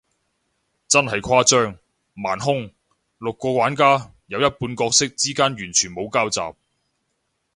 [0.87, 1.77] 真係誇張，
[2.15, 2.71] 盲兇，
[3.19, 6.57] 六個玩家，有一半角色之間完全冇交集，